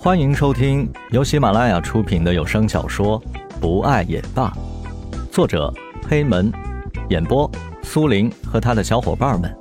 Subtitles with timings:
[0.00, 3.20] 欢迎收听由喜马拉雅出品的有声小说
[3.60, 4.48] 《不爱也罢》，
[5.32, 5.74] 作者
[6.08, 6.52] 黑门，
[7.10, 7.50] 演播
[7.82, 9.52] 苏林和他的小伙伴们。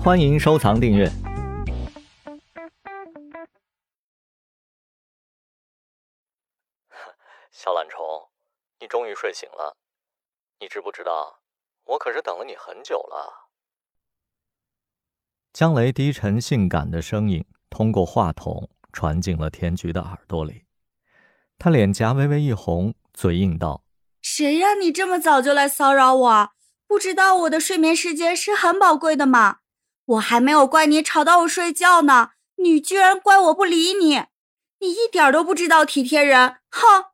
[0.00, 1.10] 欢迎收藏订阅。
[7.50, 7.98] 小懒虫，
[8.78, 9.76] 你终于睡醒了。
[10.60, 11.40] 你知不知道，
[11.84, 13.50] 我可是等了你很久了。
[15.52, 18.70] 江雷低沉性感的声音通过话筒。
[18.92, 20.64] 传进了田菊的耳朵里，
[21.58, 23.84] 他脸颊微微一红，嘴硬道
[24.22, 26.50] ：“谁让你这么早就来骚扰我？
[26.86, 29.58] 不知道我的睡眠时间是很宝贵的吗？
[30.04, 34.24] 我还没有怪你吵到我睡觉呢，你居然怪我不理你！
[34.80, 36.56] 你一点都不知道体贴人！
[36.70, 37.12] 哼！”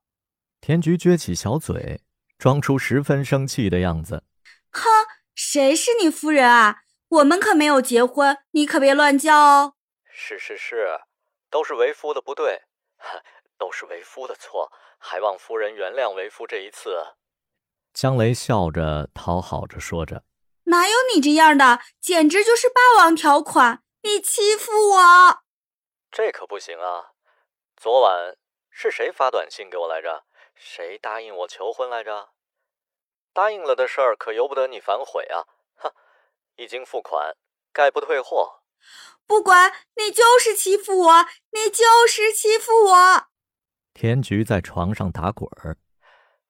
[0.62, 2.00] 田菊撅起小嘴，
[2.38, 4.24] 装出十分生气的样子
[4.72, 4.88] ：“哼，
[5.34, 6.78] 谁是你夫人啊？
[7.08, 9.74] 我们可没有结婚，你可别乱叫哦
[10.10, 11.00] ！”“是是是。”
[11.50, 12.62] 都是为夫的不对，
[13.56, 17.14] 都是为夫的错，还望夫人原谅为夫这一次。
[17.94, 20.24] 江雷笑着讨好着说着
[20.64, 23.82] ：“哪有你这样的，简直就是霸王条款！
[24.02, 25.42] 你欺负我，
[26.10, 27.12] 这可不行啊！
[27.76, 28.36] 昨晚
[28.70, 30.24] 是谁发短信给我来着？
[30.54, 32.30] 谁答应我求婚来着？
[33.32, 35.46] 答应了的事儿可由不得你反悔啊！
[35.76, 35.92] 哼，
[36.56, 37.36] 已经付款，
[37.72, 38.62] 概不退货。”
[39.26, 43.26] 不管你就是欺负我，你就是欺负我！
[43.92, 45.78] 田菊在床上打滚儿。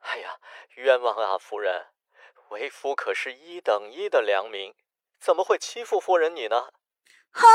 [0.01, 0.39] 哎呀，
[0.77, 1.87] 冤枉啊，夫人！
[2.51, 4.75] 为夫可是一等一的良民，
[5.21, 6.71] 怎么会欺负夫人你呢？
[7.33, 7.47] 哼，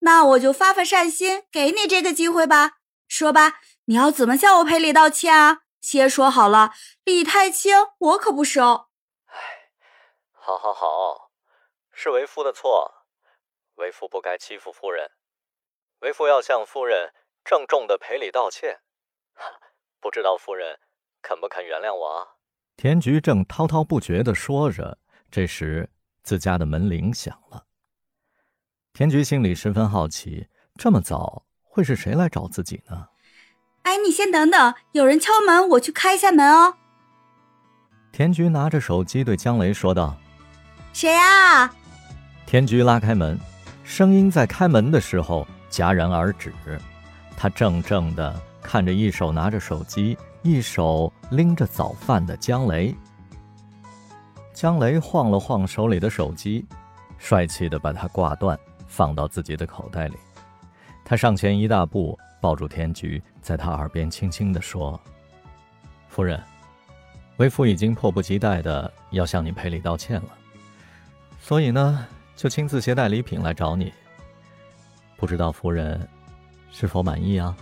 [0.00, 2.78] 那我就发发善心，给你这个机会吧。
[3.08, 5.62] 说吧，你要怎么向我赔礼道歉啊？
[5.80, 6.72] 先说好了，
[7.02, 8.88] 礼太轻，我可不收。
[9.26, 9.70] 哎，
[10.32, 11.30] 好，好，好，
[11.92, 12.99] 是为夫的错。
[13.80, 15.10] 为夫不该欺负夫人，
[16.00, 18.80] 为夫要向夫人郑重的赔礼道歉。
[20.00, 20.78] 不知道夫人
[21.22, 22.28] 肯不肯原谅我？
[22.76, 24.98] 田菊正滔滔不绝的说着，
[25.30, 25.90] 这时
[26.22, 27.64] 自家的门铃响了。
[28.92, 33.08] 田菊心里十分好奇，这么早会是谁来找自己呢？
[33.84, 36.76] 哎，你先等等，有人敲门，我去开一下门哦。
[38.12, 40.16] 田菊拿着手机对江雷说道
[40.92, 41.74] ：“谁呀？”
[42.46, 43.38] 田菊拉开门。
[43.90, 46.54] 声音在开门的时候戛然而止，
[47.36, 52.94] 他怔怔地看着一手拿着手机、一手拎着早饭的江雷。
[54.54, 56.64] 江雷晃了晃手里的手机，
[57.18, 58.56] 帅气地把它挂断，
[58.86, 60.16] 放到自己的口袋里。
[61.04, 64.98] 他上前一大步，抱住田菊，在他耳边轻轻地说
[66.08, 66.40] ：“夫人，
[67.38, 70.28] 为夫已经迫不及待地要向你赔礼道歉了，
[71.40, 72.06] 所以呢。”
[72.40, 73.92] 就亲自携带礼品来找你，
[75.18, 76.08] 不知道夫人
[76.72, 77.54] 是否满意啊？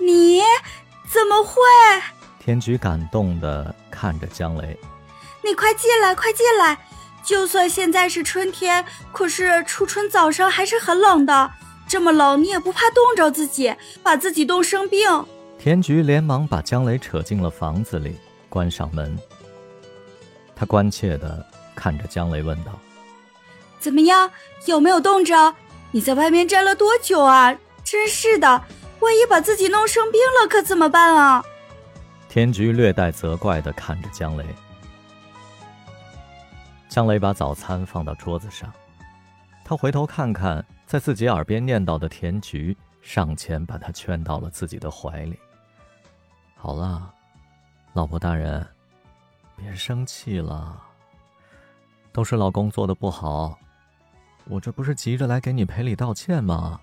[0.00, 0.42] 你
[1.08, 1.54] 怎么会？
[2.40, 4.76] 天菊感动的看着江雷，
[5.44, 6.76] 你快进来，快进来！
[7.22, 11.52] 就算现在是春天，可是初春早上还是很冷的。
[11.86, 15.08] 这么冷，你也不怕冻着自己，把自己冻生病？
[15.60, 18.16] 田菊连忙把江雷扯进了房子里，
[18.48, 19.16] 关上门。
[20.60, 21.42] 他关切地
[21.74, 22.78] 看着江雷问道
[23.80, 24.30] ：“怎么样？
[24.66, 25.54] 有没有冻着？
[25.90, 27.56] 你在外面站了多久啊？
[27.82, 28.46] 真是的，
[29.00, 31.42] 万一把自己弄生病了，可怎么办啊？”
[32.28, 34.44] 天菊略带责怪地看着江雷。
[36.90, 38.70] 江雷把早餐放到桌子上，
[39.64, 45.38] 他回头看看在自己耳边念叨的田菊，上前把他圈到了自己的怀里。
[46.54, 47.10] 好了，
[47.94, 48.62] 老婆大人。
[49.60, 50.82] 别生气了，
[52.12, 53.58] 都是老公做的不好，
[54.46, 56.80] 我这不是急着来给你赔礼道歉吗？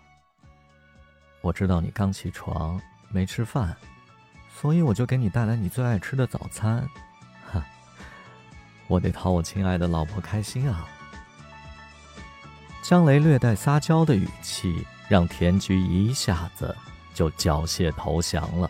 [1.42, 2.80] 我知道你刚起床
[3.10, 3.76] 没吃饭，
[4.54, 6.88] 所以我就给你带来你最爱吃的早餐。
[7.52, 7.66] 哈，
[8.88, 10.88] 我得讨我亲爱的老婆开心啊！
[12.84, 16.76] 江雷略带撒娇的语气，让田菊一下子
[17.14, 18.70] 就缴械投降了。